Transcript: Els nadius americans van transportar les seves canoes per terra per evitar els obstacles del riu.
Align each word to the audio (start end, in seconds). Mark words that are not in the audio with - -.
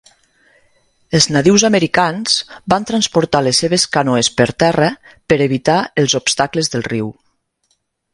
Els 1.17 1.25
nadius 1.33 1.65
americans 1.67 2.37
van 2.73 2.87
transportar 2.91 3.41
les 3.47 3.59
seves 3.63 3.85
canoes 3.97 4.31
per 4.39 4.47
terra 4.63 4.89
per 5.33 5.39
evitar 5.47 5.77
els 6.05 6.17
obstacles 6.21 6.73
del 6.77 6.87
riu. 6.89 7.13